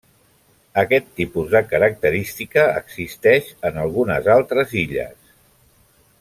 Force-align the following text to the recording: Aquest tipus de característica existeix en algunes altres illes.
Aquest 0.83 1.11
tipus 1.19 1.51
de 1.55 1.61
característica 1.73 2.63
existeix 2.81 3.53
en 3.71 3.79
algunes 3.83 4.31
altres 4.39 4.75
illes. 4.87 5.17